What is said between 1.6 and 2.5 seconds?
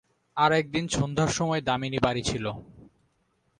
দামিনী বাড়ি ছিল।